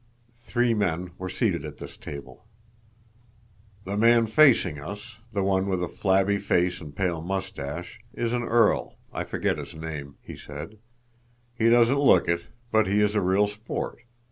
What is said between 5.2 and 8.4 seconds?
the one with a flabby face and pale mustache, is